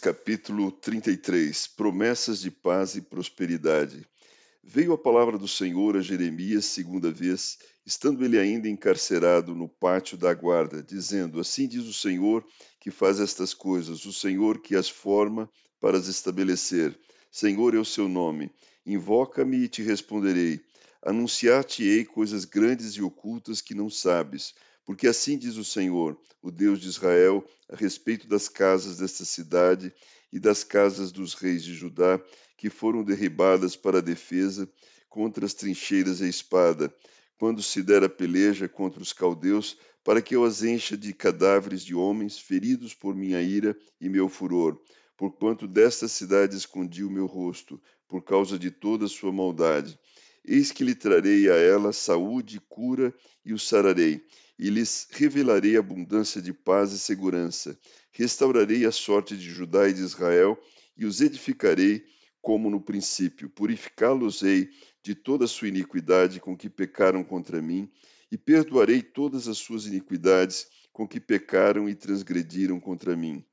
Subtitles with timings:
[0.00, 4.08] Capítulo 33 Promessas de paz e prosperidade.
[4.64, 10.16] Veio a palavra do Senhor a Jeremias segunda vez, estando ele ainda encarcerado no pátio
[10.16, 12.42] da guarda, dizendo: Assim diz o Senhor
[12.80, 16.98] que faz estas coisas, o Senhor que as forma para as estabelecer.
[17.30, 18.50] Senhor é o seu nome.
[18.86, 20.62] Invoca-me e te responderei.
[21.02, 24.54] Anunciar-te-ei coisas grandes e ocultas que não sabes.
[24.84, 29.92] Porque assim diz o Senhor, o Deus de Israel, a respeito das casas desta cidade
[30.32, 32.20] e das casas dos reis de Judá,
[32.56, 34.70] que foram derribadas para a defesa
[35.08, 36.94] contra as trincheiras e a espada,
[37.38, 41.82] quando se der a peleja contra os caldeus, para que eu as encha de cadáveres
[41.82, 44.80] de homens feridos por minha ira e meu furor,
[45.16, 49.98] porquanto desta cidade escondi o meu rosto, por causa de toda a sua maldade.
[50.44, 54.24] Eis que lhe trarei a ela saúde e cura e o sararei,
[54.58, 57.78] e lhes revelarei abundância de paz e segurança.
[58.12, 60.58] Restaurarei a sorte de Judá e de Israel,
[60.96, 62.04] e os edificarei
[62.42, 63.48] como no princípio.
[63.50, 64.68] Purificá-los-ei
[65.02, 67.90] de toda a sua iniquidade com que pecaram contra mim,
[68.30, 73.44] e perdoarei todas as suas iniquidades com que pecaram e transgrediram contra mim.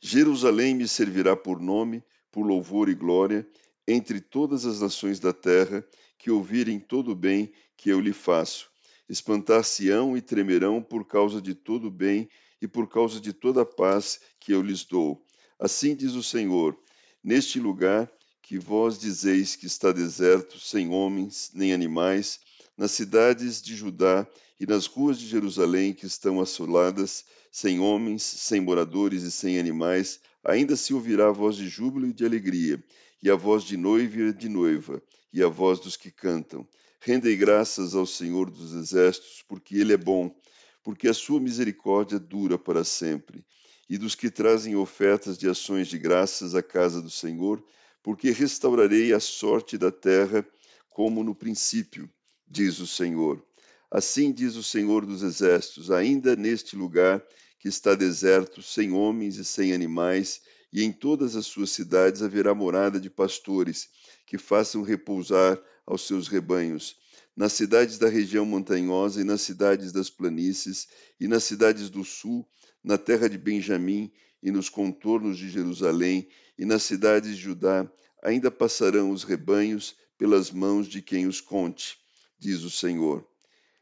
[0.00, 3.46] Jerusalém me servirá por nome, por louvor e glória,
[3.88, 5.84] entre todas as nações da terra,
[6.16, 8.70] que ouvirem todo o bem que eu lhe faço
[9.08, 12.28] espantar-se-ão e tremerão por causa de todo o bem
[12.60, 15.24] e por causa de toda a paz que eu lhes dou.
[15.58, 16.78] Assim diz o Senhor:
[17.24, 18.10] Neste lugar
[18.42, 22.40] que vós dizeis que está deserto, sem homens nem animais,
[22.76, 24.26] nas cidades de Judá
[24.60, 30.20] e nas ruas de Jerusalém que estão assoladas, sem homens, sem moradores e sem animais,
[30.44, 32.82] ainda se ouvirá a voz de júbilo e de alegria,
[33.22, 35.02] e a voz de noiva e de noiva,
[35.32, 36.66] e a voz dos que cantam.
[37.00, 40.34] Rendei graças ao Senhor dos Exércitos, porque Ele é bom,
[40.82, 43.44] porque a sua misericórdia dura para sempre.
[43.88, 47.64] E dos que trazem ofertas de ações de graças à casa do Senhor,
[48.02, 50.46] porque restaurarei a sorte da terra
[50.90, 52.10] como no princípio,
[52.46, 53.44] diz o Senhor.
[53.90, 57.24] Assim diz o Senhor dos Exércitos: ainda neste lugar
[57.58, 60.40] que está deserto, sem homens e sem animais,
[60.72, 63.88] e em todas as suas cidades haverá morada de pastores,
[64.26, 66.96] que façam repousar aos seus rebanhos,
[67.34, 72.46] nas cidades da região montanhosa e nas cidades das planícies, e nas cidades do sul,
[72.82, 74.12] na terra de Benjamim
[74.42, 76.28] e nos contornos de Jerusalém,
[76.58, 77.90] e nas cidades de Judá,
[78.22, 81.96] ainda passarão os rebanhos pelas mãos de quem os conte,
[82.38, 83.26] diz o Senhor.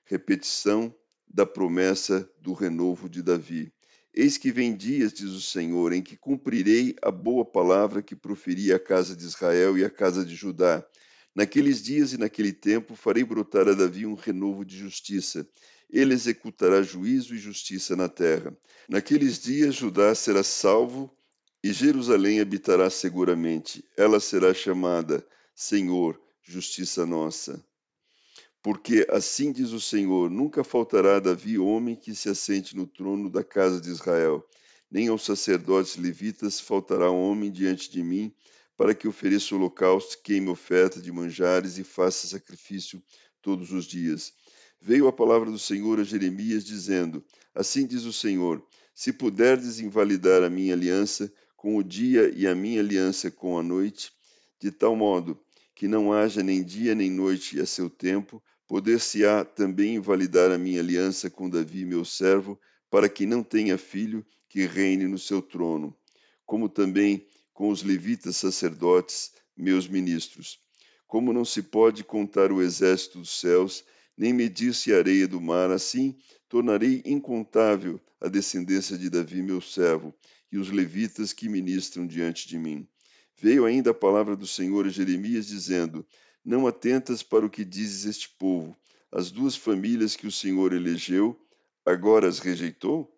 [0.05, 0.95] Repetição
[1.27, 3.73] da promessa do renovo de Davi.
[4.17, 8.73] Eis que vem dias, diz o Senhor, em que cumprirei a boa palavra que proferi
[8.73, 10.85] à casa de Israel e à casa de Judá
[11.37, 15.47] Naqueles dias e naquele tempo farei brotar a Davi um renovo de justiça.
[15.91, 18.57] Ele executará juízo e justiça na terra.
[18.89, 21.15] Naqueles dias Judá será salvo
[21.63, 23.85] e Jerusalém habitará seguramente.
[23.99, 25.23] Ela será chamada
[25.55, 27.63] Senhor, justiça nossa.
[28.67, 33.45] Porque assim diz o Senhor: nunca faltará Davi homem que se assente no trono da
[33.45, 34.45] casa de Israel,
[34.91, 38.35] nem aos sacerdotes levitas faltará homem diante de mim
[38.77, 43.01] para que ofereça holocausto, queime oferta de manjares e faça sacrifício
[43.41, 44.33] todos os dias.
[44.81, 47.25] Veio a palavra do Senhor a Jeremias, dizendo:
[47.55, 48.61] Assim diz o Senhor:
[48.93, 53.63] Se puderdes invalidar a minha aliança com o dia e a minha aliança com a
[53.63, 54.11] noite,
[54.59, 55.41] de tal modo
[55.73, 60.81] que não haja nem dia nem noite a seu tempo, poder-se-á também invalidar a minha
[60.81, 62.59] aliança com Davi, meu servo,
[62.91, 65.97] para que não tenha filho que reine no seu trono,
[66.45, 70.59] como também com os levitas sacerdotes, meus ministros.
[71.07, 73.85] Como não se pode contar o exército dos céus,
[74.17, 76.17] nem medir-se a areia do mar, assim
[76.49, 80.15] tornarei incontável a descendência de Davi, meu servo,
[80.51, 82.89] e os levitas que ministram diante de mim.
[83.39, 86.07] Veio ainda a palavra do Senhor a Jeremias, dizendo:
[86.43, 88.75] Não atentas para o que dizes este povo.
[89.13, 91.39] As duas famílias que o Senhor elegeu,
[91.85, 93.15] agora as rejeitou?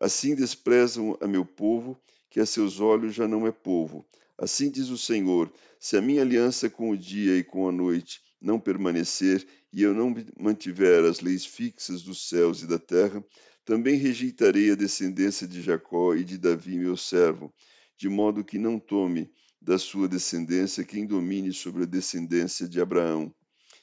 [0.00, 1.96] Assim desprezam a meu povo
[2.28, 4.04] que a seus olhos já não é povo.
[4.36, 8.20] Assim diz o Senhor: se a minha aliança com o dia e com a noite
[8.40, 13.24] não permanecer, e eu não mantiver as leis fixas dos céus e da terra,
[13.64, 17.54] também rejeitarei a descendência de Jacó e de Davi, meu servo,
[17.96, 19.30] de modo que não tome
[19.62, 23.32] da sua descendência quem domine sobre a descendência de Abraão,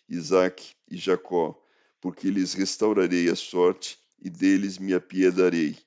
[0.09, 1.57] Isaque e Jacó,
[2.01, 5.77] porque lhes restaurarei a sorte e deles me apiedarei.